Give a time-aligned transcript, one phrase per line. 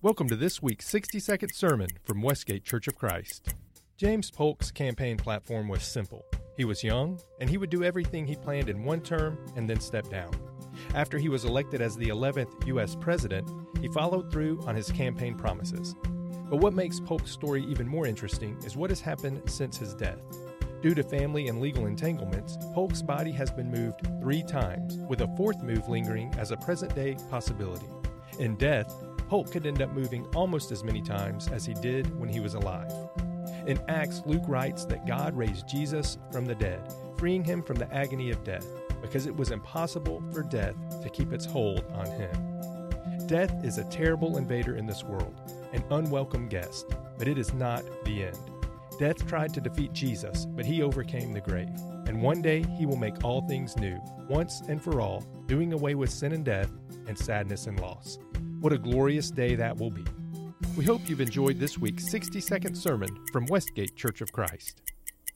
[0.00, 3.52] Welcome to this week's 60 second sermon from Westgate Church of Christ.
[3.96, 6.24] James Polk's campaign platform was simple.
[6.56, 9.80] He was young, and he would do everything he planned in one term and then
[9.80, 10.30] step down.
[10.94, 12.94] After he was elected as the 11th U.S.
[12.94, 13.50] President,
[13.80, 15.96] he followed through on his campaign promises.
[16.48, 20.20] But what makes Polk's story even more interesting is what has happened since his death.
[20.80, 25.36] Due to family and legal entanglements, Polk's body has been moved three times, with a
[25.36, 27.88] fourth move lingering as a present day possibility.
[28.38, 28.94] In death,
[29.28, 32.54] Polk could end up moving almost as many times as he did when he was
[32.54, 32.90] alive.
[33.66, 36.80] In Acts, Luke writes that God raised Jesus from the dead,
[37.18, 38.66] freeing him from the agony of death,
[39.02, 42.30] because it was impossible for death to keep its hold on him.
[43.26, 45.34] Death is a terrible invader in this world,
[45.74, 46.86] an unwelcome guest,
[47.18, 48.38] but it is not the end.
[48.98, 51.68] Death tried to defeat Jesus, but he overcame the grave.
[52.06, 55.94] And one day he will make all things new, once and for all, doing away
[55.94, 56.70] with sin and death
[57.06, 58.18] and sadness and loss.
[58.60, 60.04] What a glorious day that will be.
[60.76, 64.82] We hope you've enjoyed this week's 60 second sermon from Westgate Church of Christ.